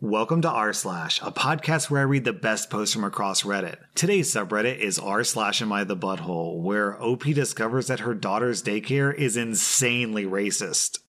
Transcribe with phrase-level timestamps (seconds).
[0.00, 3.78] Welcome to r slash, a podcast where I read the best posts from across Reddit.
[3.96, 8.62] Today's subreddit is r slash am I the butthole, where OP discovers that her daughter's
[8.62, 11.00] daycare is insanely racist.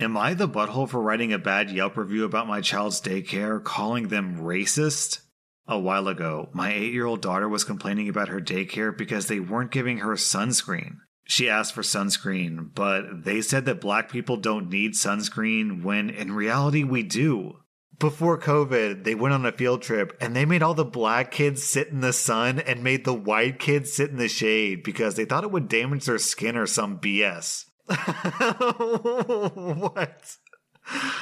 [0.00, 4.08] Am I the butthole for writing a bad Yelp review about my child's daycare, calling
[4.08, 5.20] them racist?
[5.66, 9.40] A while ago, my eight year old daughter was complaining about her daycare because they
[9.40, 11.00] weren't giving her sunscreen.
[11.24, 16.32] She asked for sunscreen, but they said that black people don't need sunscreen when in
[16.32, 17.58] reality we do
[17.98, 21.64] before COVID, they went on a field trip and they made all the black kids
[21.64, 25.24] sit in the sun and made the white kids sit in the shade because they
[25.24, 27.64] thought it would damage their skin or some BS.
[29.88, 30.36] what?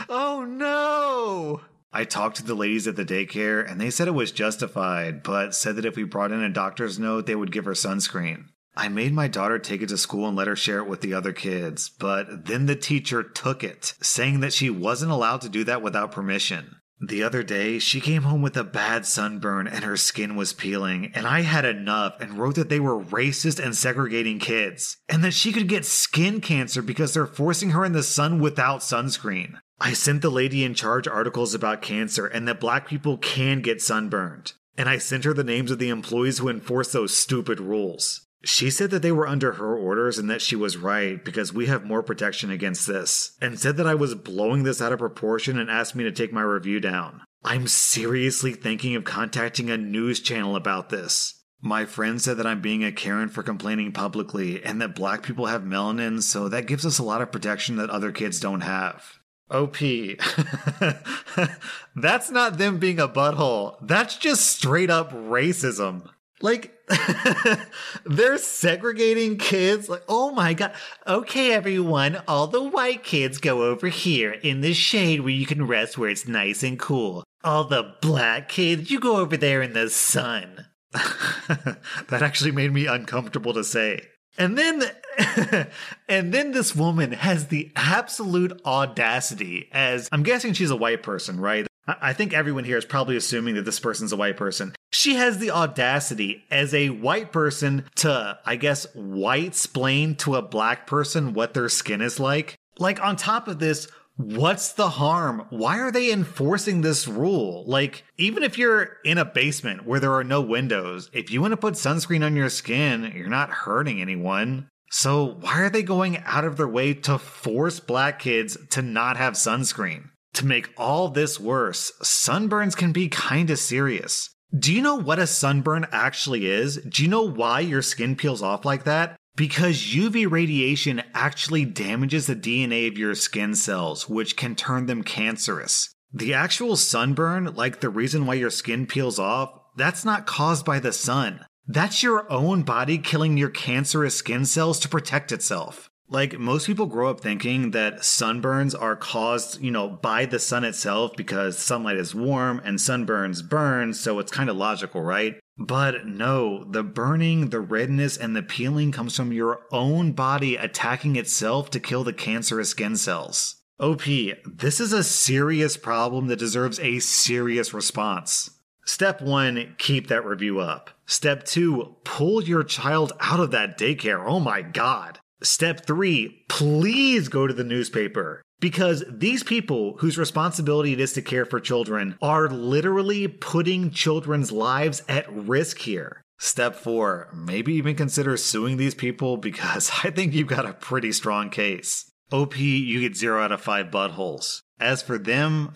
[0.08, 1.60] Oh no!
[1.92, 5.54] I talked to the ladies at the daycare and they said it was justified, but
[5.54, 8.48] said that if we brought in a doctor's note, they would give her sunscreen.
[8.76, 11.14] I made my daughter take it to school and let her share it with the
[11.14, 15.64] other kids, but then the teacher took it, saying that she wasn't allowed to do
[15.64, 16.76] that without permission.
[17.00, 21.12] The other day, she came home with a bad sunburn and her skin was peeling,
[21.14, 25.34] and I had enough and wrote that they were racist and segregating kids, and that
[25.34, 29.58] she could get skin cancer because they're forcing her in the sun without sunscreen.
[29.78, 33.82] I sent the lady in charge articles about cancer and that black people can get
[33.82, 38.25] sunburned, and I sent her the names of the employees who enforce those stupid rules.
[38.44, 41.66] She said that they were under her orders and that she was right because we
[41.66, 45.58] have more protection against this, and said that I was blowing this out of proportion
[45.58, 47.22] and asked me to take my review down.
[47.44, 51.44] I'm seriously thinking of contacting a news channel about this.
[51.60, 55.46] My friend said that I'm being a Karen for complaining publicly and that black people
[55.46, 59.18] have melanin, so that gives us a lot of protection that other kids don't have.
[59.50, 59.78] OP.
[61.96, 63.76] That's not them being a butthole.
[63.80, 66.10] That's just straight up racism.
[66.42, 66.76] Like
[68.04, 69.88] they're segregating kids.
[69.88, 70.72] Like, oh my god.
[71.06, 75.66] Okay, everyone, all the white kids go over here in the shade where you can
[75.66, 77.24] rest where it's nice and cool.
[77.42, 80.66] All the black kids, you go over there in the sun.
[80.92, 84.02] that actually made me uncomfortable to say.
[84.38, 84.82] And then
[86.08, 91.40] and then this woman has the absolute audacity as I'm guessing she's a white person,
[91.40, 91.66] right?
[91.86, 94.74] I think everyone here is probably assuming that this person's a white person.
[94.90, 100.42] She has the audacity as a white person to, I guess, white splain to a
[100.42, 102.56] black person what their skin is like.
[102.78, 105.46] Like, on top of this, what's the harm?
[105.50, 107.64] Why are they enforcing this rule?
[107.66, 111.52] Like, even if you're in a basement where there are no windows, if you want
[111.52, 114.68] to put sunscreen on your skin, you're not hurting anyone.
[114.90, 119.16] So, why are they going out of their way to force black kids to not
[119.16, 120.10] have sunscreen?
[120.36, 124.28] To make all this worse, sunburns can be kinda serious.
[124.54, 126.76] Do you know what a sunburn actually is?
[126.76, 129.16] Do you know why your skin peels off like that?
[129.34, 135.02] Because UV radiation actually damages the DNA of your skin cells, which can turn them
[135.02, 135.88] cancerous.
[136.12, 140.80] The actual sunburn, like the reason why your skin peels off, that's not caused by
[140.80, 141.46] the sun.
[141.66, 145.88] That's your own body killing your cancerous skin cells to protect itself.
[146.08, 150.62] Like most people grow up thinking that sunburns are caused, you know, by the sun
[150.62, 155.34] itself because sunlight is warm and sunburns burn, so it's kind of logical, right?
[155.58, 161.16] But no, the burning, the redness, and the peeling comes from your own body attacking
[161.16, 163.56] itself to kill the cancerous skin cells.
[163.80, 164.04] OP,
[164.46, 168.50] this is a serious problem that deserves a serious response.
[168.84, 170.90] Step one, keep that review up.
[171.06, 174.22] Step two, pull your child out of that daycare.
[174.24, 175.18] Oh my god.
[175.42, 181.20] Step three, please go to the newspaper because these people whose responsibility it is to
[181.20, 186.22] care for children are literally putting children's lives at risk here.
[186.38, 191.12] Step four, maybe even consider suing these people because I think you've got a pretty
[191.12, 192.10] strong case.
[192.32, 194.62] OP, you get zero out of five buttholes.
[194.80, 195.72] As for them,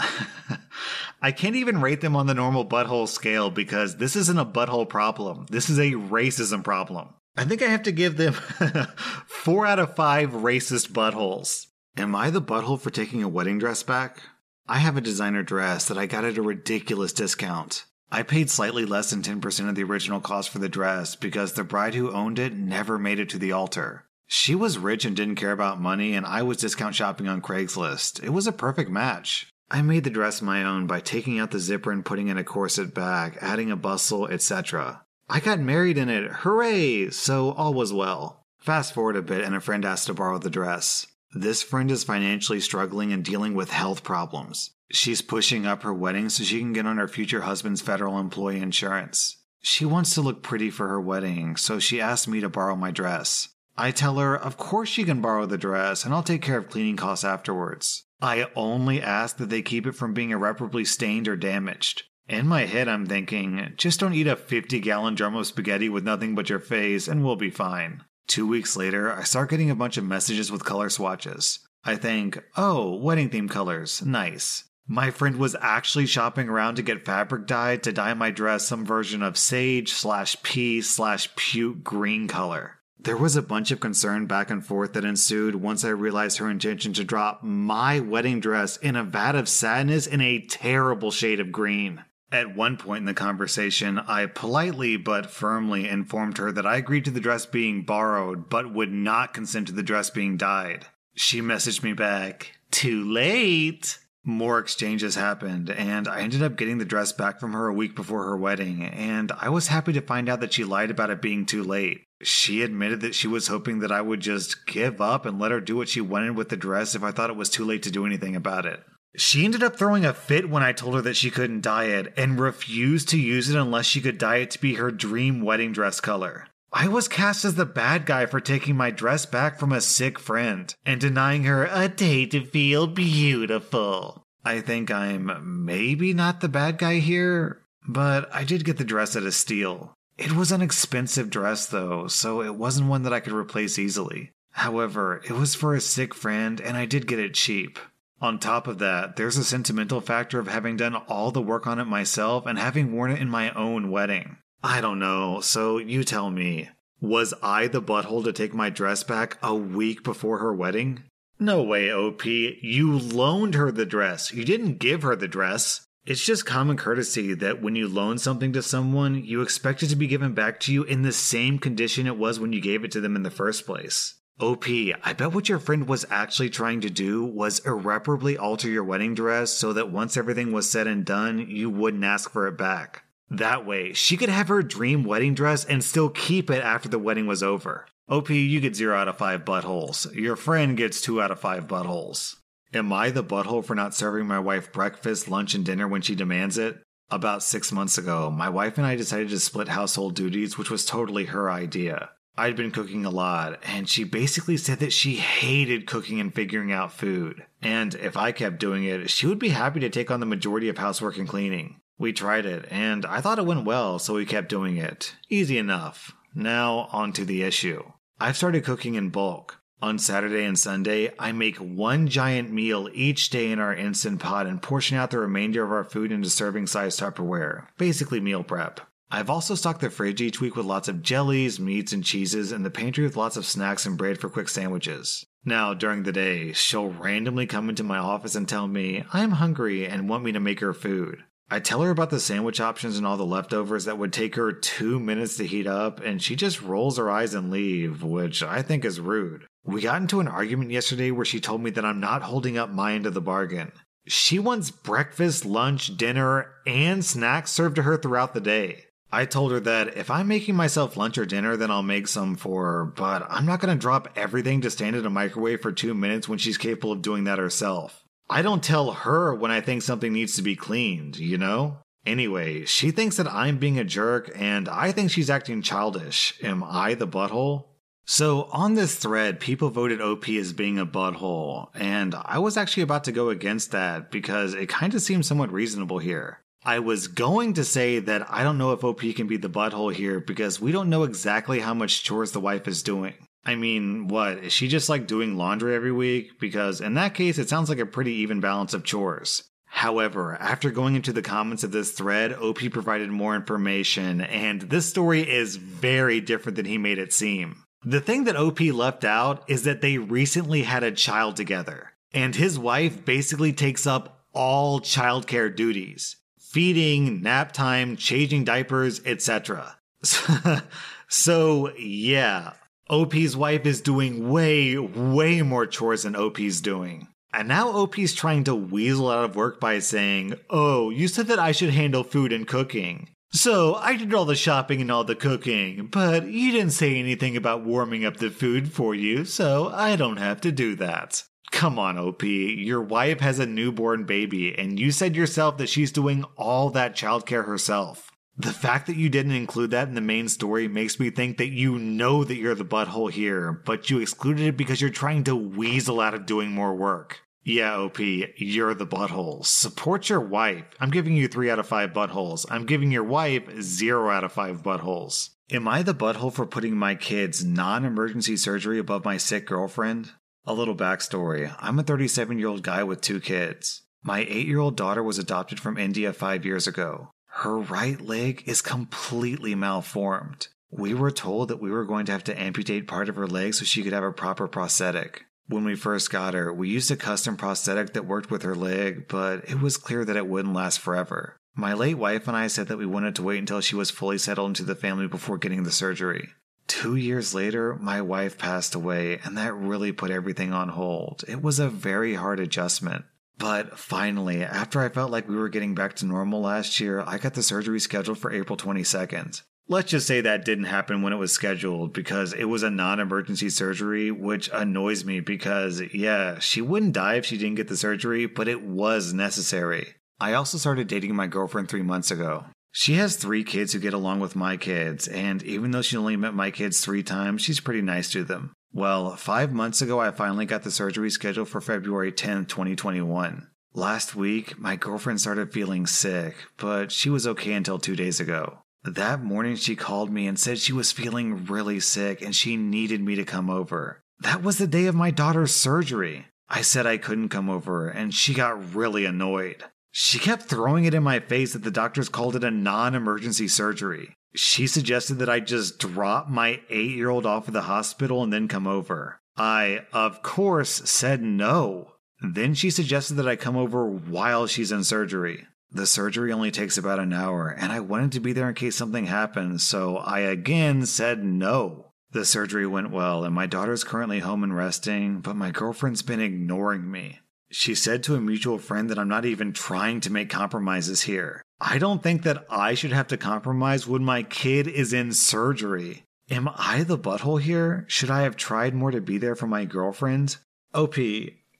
[1.22, 4.88] I can't even rate them on the normal butthole scale because this isn't a butthole
[4.88, 5.46] problem.
[5.48, 7.14] This is a racism problem.
[7.40, 8.34] I think I have to give them
[9.26, 11.68] four out of five racist buttholes.
[11.96, 14.20] Am I the butthole for taking a wedding dress back?
[14.68, 17.86] I have a designer dress that I got at a ridiculous discount.
[18.12, 21.64] I paid slightly less than 10% of the original cost for the dress because the
[21.64, 24.04] bride who owned it never made it to the altar.
[24.26, 28.22] She was rich and didn't care about money, and I was discount shopping on Craigslist.
[28.22, 29.48] It was a perfect match.
[29.70, 32.44] I made the dress my own by taking out the zipper and putting in a
[32.44, 35.06] corset bag, adding a bustle, etc.
[35.32, 36.28] I got married in it.
[36.28, 37.10] Hooray!
[37.10, 38.46] So all was well.
[38.58, 41.06] Fast forward a bit, and a friend asked to borrow the dress.
[41.32, 44.72] This friend is financially struggling and dealing with health problems.
[44.90, 48.60] She's pushing up her wedding so she can get on her future husband's federal employee
[48.60, 49.36] insurance.
[49.62, 52.90] She wants to look pretty for her wedding, so she asked me to borrow my
[52.90, 53.50] dress.
[53.78, 56.68] I tell her, of course she can borrow the dress, and I'll take care of
[56.68, 58.02] cleaning costs afterwards.
[58.20, 62.02] I only ask that they keep it from being irreparably stained or damaged.
[62.30, 66.04] In my head, I'm thinking, just don't eat a 50 gallon drum of spaghetti with
[66.04, 68.04] nothing but your face and we'll be fine.
[68.28, 71.58] Two weeks later, I start getting a bunch of messages with color swatches.
[71.82, 74.62] I think, oh, wedding theme colors, nice.
[74.86, 78.86] My friend was actually shopping around to get fabric dyed to dye my dress some
[78.86, 82.76] version of sage slash pea slash puke green color.
[82.96, 86.48] There was a bunch of concern back and forth that ensued once I realized her
[86.48, 91.40] intention to drop my wedding dress in a vat of sadness in a terrible shade
[91.40, 92.04] of green.
[92.32, 97.04] At one point in the conversation, I politely but firmly informed her that I agreed
[97.06, 100.86] to the dress being borrowed, but would not consent to the dress being dyed.
[101.16, 103.98] She messaged me back, Too late!
[104.22, 107.96] More exchanges happened, and I ended up getting the dress back from her a week
[107.96, 111.22] before her wedding, and I was happy to find out that she lied about it
[111.22, 112.04] being too late.
[112.22, 115.60] She admitted that she was hoping that I would just give up and let her
[115.60, 117.90] do what she wanted with the dress if I thought it was too late to
[117.90, 118.80] do anything about it.
[119.16, 122.12] She ended up throwing a fit when I told her that she couldn't dye it
[122.16, 125.72] and refused to use it unless she could dye it to be her dream wedding
[125.72, 126.46] dress color.
[126.72, 130.20] I was cast as the bad guy for taking my dress back from a sick
[130.20, 134.22] friend and denying her a day to feel beautiful.
[134.44, 139.16] I think I'm maybe not the bad guy here, but I did get the dress
[139.16, 139.94] at a steal.
[140.16, 144.30] It was an expensive dress though, so it wasn't one that I could replace easily.
[144.52, 147.78] However, it was for a sick friend and I did get it cheap.
[148.20, 151.78] On top of that, there's a sentimental factor of having done all the work on
[151.78, 154.36] it myself and having worn it in my own wedding.
[154.62, 156.68] I don't know, so you tell me.
[157.00, 161.04] Was I the butthole to take my dress back a week before her wedding?
[161.38, 162.26] No way, OP.
[162.26, 164.34] You loaned her the dress.
[164.34, 165.86] You didn't give her the dress.
[166.04, 169.96] It's just common courtesy that when you loan something to someone, you expect it to
[169.96, 172.90] be given back to you in the same condition it was when you gave it
[172.92, 174.16] to them in the first place.
[174.40, 178.84] OP, I bet what your friend was actually trying to do was irreparably alter your
[178.84, 182.56] wedding dress so that once everything was said and done, you wouldn't ask for it
[182.56, 183.04] back.
[183.28, 186.98] That way, she could have her dream wedding dress and still keep it after the
[186.98, 187.86] wedding was over.
[188.08, 190.12] OP, you get 0 out of 5 buttholes.
[190.14, 192.36] Your friend gets 2 out of 5 buttholes.
[192.72, 196.14] Am I the butthole for not serving my wife breakfast, lunch, and dinner when she
[196.14, 196.82] demands it?
[197.10, 200.86] About six months ago, my wife and I decided to split household duties, which was
[200.86, 202.10] totally her idea.
[202.40, 206.72] I'd been cooking a lot, and she basically said that she hated cooking and figuring
[206.72, 207.44] out food.
[207.60, 210.70] And if I kept doing it, she would be happy to take on the majority
[210.70, 211.82] of housework and cleaning.
[211.98, 215.16] We tried it, and I thought it went well, so we kept doing it.
[215.28, 216.14] Easy enough.
[216.34, 217.82] Now, on to the issue.
[218.18, 219.58] I've started cooking in bulk.
[219.82, 224.46] On Saturday and Sunday, I make one giant meal each day in our Instant Pot
[224.46, 227.66] and portion out the remainder of our food into serving size Tupperware.
[227.76, 228.80] Basically, meal prep.
[229.12, 232.64] I've also stocked the fridge each week with lots of jellies, meats, and cheeses, and
[232.64, 235.26] the pantry with lots of snacks and bread for quick sandwiches.
[235.44, 239.86] Now, during the day, she'll randomly come into my office and tell me I'm hungry
[239.86, 241.24] and want me to make her food.
[241.50, 244.52] I tell her about the sandwich options and all the leftovers that would take her
[244.52, 248.62] two minutes to heat up, and she just rolls her eyes and leave, which I
[248.62, 249.46] think is rude.
[249.64, 252.70] We got into an argument yesterday where she told me that I'm not holding up
[252.70, 253.72] my end of the bargain.
[254.06, 258.84] She wants breakfast, lunch, dinner, and snacks served to her throughout the day.
[259.12, 262.36] I told her that if I'm making myself lunch or dinner, then I'll make some
[262.36, 265.72] for her, but I'm not going to drop everything to stand in a microwave for
[265.72, 268.04] two minutes when she's capable of doing that herself.
[268.28, 271.78] I don't tell her when I think something needs to be cleaned, you know?
[272.06, 276.38] Anyway, she thinks that I'm being a jerk, and I think she's acting childish.
[276.42, 277.64] Am I the butthole?
[278.06, 282.84] So, on this thread, people voted OP as being a butthole, and I was actually
[282.84, 286.40] about to go against that because it kind of seems somewhat reasonable here.
[286.62, 289.92] I was going to say that I don't know if OP can be the butthole
[289.92, 293.14] here because we don't know exactly how much chores the wife is doing.
[293.46, 294.38] I mean, what?
[294.38, 296.38] Is she just like doing laundry every week?
[296.38, 299.44] Because in that case, it sounds like a pretty even balance of chores.
[299.64, 304.86] However, after going into the comments of this thread, OP provided more information, and this
[304.86, 307.62] story is very different than he made it seem.
[307.82, 312.34] The thing that OP left out is that they recently had a child together, and
[312.34, 316.16] his wife basically takes up all childcare duties
[316.50, 319.76] feeding, nap time, changing diapers, etc.
[321.08, 322.52] so, yeah,
[322.88, 327.06] OP's wife is doing way, way more chores than OP's doing.
[327.32, 331.38] And now OP's trying to weasel out of work by saying, Oh, you said that
[331.38, 333.10] I should handle food and cooking.
[333.32, 337.36] So I did all the shopping and all the cooking, but you didn't say anything
[337.36, 341.22] about warming up the food for you, so I don't have to do that.
[341.50, 342.22] Come on, OP.
[342.22, 346.94] Your wife has a newborn baby, and you said yourself that she's doing all that
[346.94, 348.10] childcare herself.
[348.36, 351.48] The fact that you didn't include that in the main story makes me think that
[351.48, 355.36] you know that you're the butthole here, but you excluded it because you're trying to
[355.36, 357.20] weasel out of doing more work.
[357.42, 359.44] Yeah, OP, you're the butthole.
[359.44, 360.64] Support your wife.
[360.78, 362.46] I'm giving you three out of five buttholes.
[362.50, 365.30] I'm giving your wife zero out of five buttholes.
[365.50, 370.12] Am I the butthole for putting my kid's non emergency surgery above my sick girlfriend?
[370.46, 373.82] A little backstory I'm a 37 year old guy with two kids.
[374.02, 377.10] My 8 year old daughter was adopted from India five years ago.
[377.42, 380.48] Her right leg is completely malformed.
[380.70, 383.52] We were told that we were going to have to amputate part of her leg
[383.52, 385.26] so she could have a proper prosthetic.
[385.46, 389.08] When we first got her, we used a custom prosthetic that worked with her leg,
[389.08, 391.36] but it was clear that it wouldn't last forever.
[391.54, 394.16] My late wife and I said that we wanted to wait until she was fully
[394.16, 396.30] settled into the family before getting the surgery.
[396.70, 401.24] Two years later, my wife passed away, and that really put everything on hold.
[401.26, 403.06] It was a very hard adjustment.
[403.38, 407.18] But finally, after I felt like we were getting back to normal last year, I
[407.18, 409.42] got the surgery scheduled for April 22nd.
[409.66, 413.00] Let's just say that didn't happen when it was scheduled because it was a non
[413.00, 417.76] emergency surgery, which annoys me because, yeah, she wouldn't die if she didn't get the
[417.76, 419.94] surgery, but it was necessary.
[420.20, 422.44] I also started dating my girlfriend three months ago.
[422.72, 426.16] She has three kids who get along with my kids, and even though she only
[426.16, 428.52] met my kids three times, she's pretty nice to them.
[428.72, 433.48] Well, five months ago, I finally got the surgery scheduled for February 10th, 2021.
[433.74, 438.58] Last week, my girlfriend started feeling sick, but she was okay until two days ago.
[438.84, 443.00] That morning, she called me and said she was feeling really sick and she needed
[443.00, 444.02] me to come over.
[444.20, 446.26] That was the day of my daughter's surgery.
[446.48, 449.64] I said I couldn't come over, and she got really annoyed.
[449.90, 453.48] She kept throwing it in my face that the doctors called it a non emergency
[453.48, 454.14] surgery.
[454.34, 458.32] She suggested that I just drop my eight year old off at the hospital and
[458.32, 459.20] then come over.
[459.36, 461.92] I, of course, said no.
[462.20, 465.46] Then she suggested that I come over while she's in surgery.
[465.72, 468.76] The surgery only takes about an hour, and I wanted to be there in case
[468.76, 471.92] something happened, so I again said no.
[472.10, 476.20] The surgery went well, and my daughter's currently home and resting, but my girlfriend's been
[476.20, 477.20] ignoring me.
[477.50, 481.42] She said to a mutual friend that I'm not even trying to make compromises here.
[481.60, 486.04] I don't think that I should have to compromise when my kid is in surgery.
[486.30, 487.84] Am I the butthole here?
[487.88, 490.36] Should I have tried more to be there for my girlfriend?
[490.72, 490.96] OP,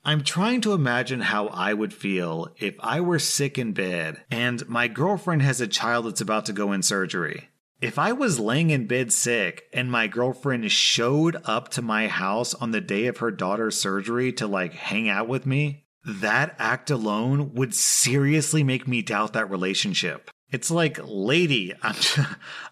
[0.05, 4.67] I'm trying to imagine how I would feel if I were sick in bed and
[4.69, 7.49] my girlfriend has a child that's about to go in surgery.
[7.81, 12.53] If I was laying in bed sick and my girlfriend showed up to my house
[12.53, 16.91] on the day of her daughter's surgery to like hang out with me, that act
[16.91, 20.31] alone would seriously make me doubt that relationship.
[20.51, 22.19] It's like, lady, I'm just,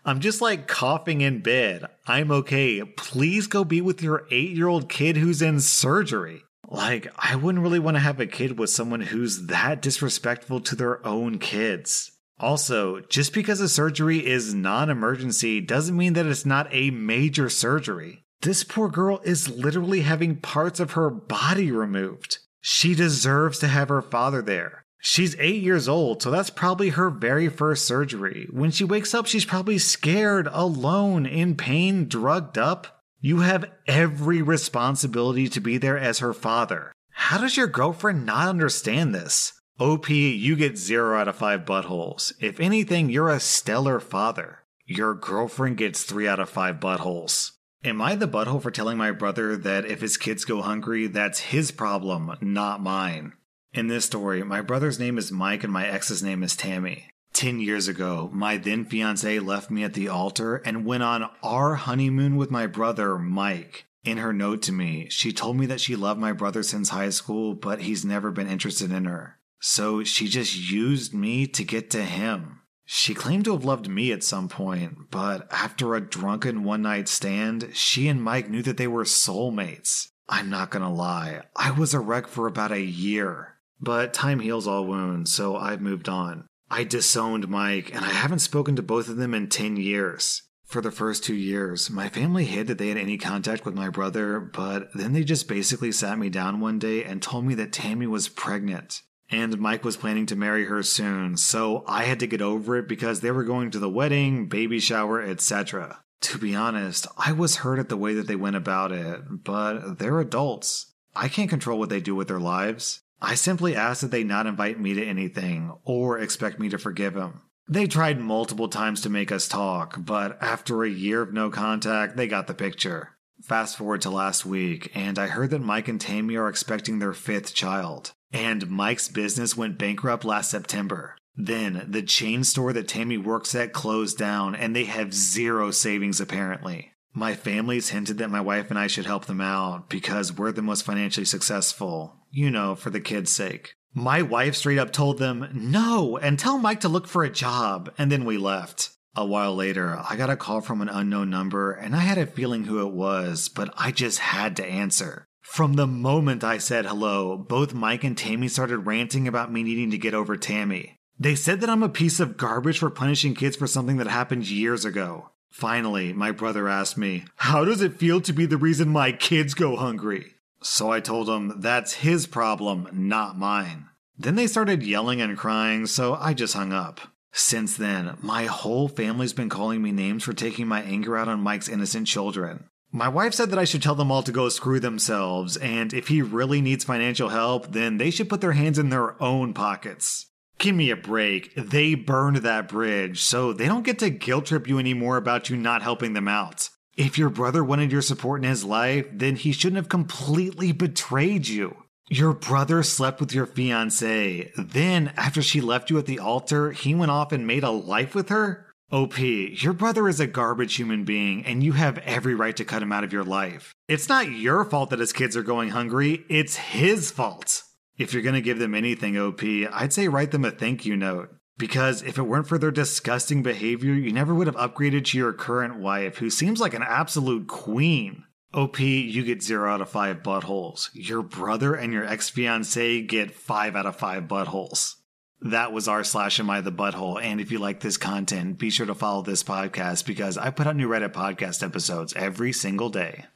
[0.05, 1.87] I'm just like coughing in bed.
[2.07, 2.85] I'm okay.
[2.85, 6.45] Please go be with your eight year old kid who's in surgery.
[6.69, 10.77] Like, I wouldn't really want to have a kid with someone who's that disrespectful to
[10.77, 12.13] their own kids.
[12.41, 17.49] Also, just because a surgery is non emergency doesn't mean that it's not a major
[17.49, 18.25] surgery.
[18.41, 22.39] This poor girl is literally having parts of her body removed.
[22.61, 24.85] She deserves to have her father there.
[25.01, 28.49] She's eight years old, so that's probably her very first surgery.
[28.51, 33.03] When she wakes up, she's probably scared, alone, in pain, drugged up.
[33.21, 36.93] You have every responsibility to be there as her father.
[37.11, 39.53] How does your girlfriend not understand this?
[39.81, 42.33] OP, you get 0 out of 5 buttholes.
[42.41, 44.65] If anything, you're a stellar father.
[44.85, 47.53] Your girlfriend gets 3 out of 5 buttholes.
[47.85, 51.39] Am I the butthole for telling my brother that if his kids go hungry, that's
[51.39, 53.35] his problem, not mine?
[53.73, 57.11] In this story, my brother's name is Mike and my ex's name is Tammy.
[57.33, 61.77] Ten years ago, my then fiance left me at the altar and went on our
[61.77, 63.87] honeymoon with my brother, Mike.
[64.03, 67.11] In her note to me, she told me that she loved my brother since high
[67.11, 69.38] school, but he's never been interested in her.
[69.61, 72.61] So she just used me to get to him.
[72.85, 77.07] She claimed to have loved me at some point, but after a drunken one night
[77.07, 80.09] stand, she and Mike knew that they were soulmates.
[80.27, 83.59] I'm not gonna lie, I was a wreck for about a year.
[83.81, 86.47] But time heals all wounds, so I've moved on.
[86.71, 90.43] I disowned Mike, and I haven't spoken to both of them in 10 years.
[90.65, 93.89] For the first two years, my family hid that they had any contact with my
[93.91, 97.73] brother, but then they just basically sat me down one day and told me that
[97.73, 102.27] Tammy was pregnant and Mike was planning to marry her soon, so I had to
[102.27, 106.01] get over it because they were going to the wedding, baby shower, etc.
[106.23, 109.99] To be honest, I was hurt at the way that they went about it, but
[109.99, 110.93] they're adults.
[111.15, 113.03] I can't control what they do with their lives.
[113.21, 117.15] I simply asked that they not invite me to anything or expect me to forgive
[117.15, 117.43] them.
[117.69, 122.17] They tried multiple times to make us talk, but after a year of no contact,
[122.17, 123.11] they got the picture.
[123.43, 127.13] Fast forward to last week, and I heard that Mike and Tammy are expecting their
[127.13, 128.13] fifth child.
[128.33, 131.17] And Mike's business went bankrupt last September.
[131.37, 136.21] Then the chain store that Tammy works at closed down and they have zero savings
[136.21, 136.93] apparently.
[137.15, 140.63] My family's hinted that my wife and I should help them out because we're the
[140.63, 143.75] most financially successful, you know, for the kids' sake.
[143.95, 147.91] My wife straight up told them no and tell Mike to look for a job,
[147.99, 148.91] and then we left.
[149.17, 152.27] A while later, I got a call from an unknown number, and I had a
[152.27, 155.27] feeling who it was, but I just had to answer.
[155.59, 159.91] From the moment I said hello, both Mike and Tammy started ranting about me needing
[159.91, 161.01] to get over Tammy.
[161.19, 164.49] They said that I'm a piece of garbage for punishing kids for something that happened
[164.49, 165.31] years ago.
[165.51, 169.55] Finally, my brother asked me, How does it feel to be the reason my kids
[169.55, 170.35] go hungry?
[170.63, 173.87] So I told him that's his problem, not mine.
[174.17, 177.01] Then they started yelling and crying, so I just hung up.
[177.33, 181.41] Since then, my whole family's been calling me names for taking my anger out on
[181.41, 182.69] Mike's innocent children.
[182.91, 186.09] My wife said that I should tell them all to go screw themselves, and if
[186.09, 190.27] he really needs financial help, then they should put their hands in their own pockets.
[190.59, 191.55] Give me a break.
[191.55, 195.57] They burned that bridge, so they don't get to guilt trip you anymore about you
[195.57, 196.71] not helping them out.
[196.97, 201.47] If your brother wanted your support in his life, then he shouldn't have completely betrayed
[201.47, 201.77] you.
[202.09, 204.51] Your brother slept with your fiance.
[204.57, 208.15] Then, after she left you at the altar, he went off and made a life
[208.15, 208.68] with her?
[208.91, 212.83] OP, your brother is a garbage human being, and you have every right to cut
[212.83, 213.75] him out of your life.
[213.87, 217.65] It's not your fault that his kids are going hungry, it's his fault.
[217.99, 221.29] If you're gonna give them anything, OP, I'd say write them a thank you note.
[221.59, 225.35] Because if it weren't for their disgusting behavior, you never would have upgraded to your
[225.35, 228.25] current wife, who seems like an absolute queen.
[228.55, 230.89] OP, you get 0 out of 5 buttholes.
[230.95, 234.95] Your brother and your ex fiance get 5 out of 5 buttholes.
[235.41, 237.23] That was r slash am I the butthole.
[237.23, 240.67] And if you like this content, be sure to follow this podcast because I put
[240.67, 243.27] out new Reddit podcast episodes every single day.